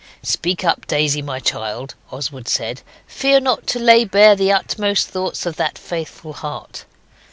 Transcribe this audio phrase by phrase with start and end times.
[0.23, 5.45] 'Speak up, Daisy, my child.' Oswald said; 'fear not to lay bare the utmost thoughts
[5.45, 6.85] of that faithful heart.